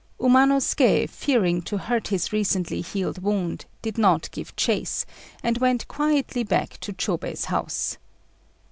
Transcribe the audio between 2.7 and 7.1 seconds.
healed wound, did not give chase, and went quietly back to